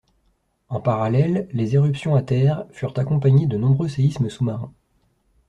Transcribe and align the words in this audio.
En 0.69 0.81
parallèle, 0.81 1.47
les 1.51 1.75
éruptions 1.75 2.15
à 2.15 2.23
terre 2.23 2.65
furent 2.71 2.97
accompagnées 2.97 3.45
de 3.45 3.55
nombreux 3.55 3.87
séismes 3.87 4.29
sous-marins. 4.31 4.73